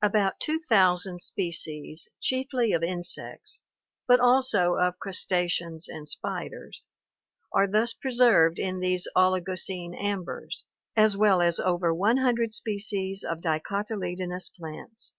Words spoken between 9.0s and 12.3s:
Oligocene ambers, as well as over one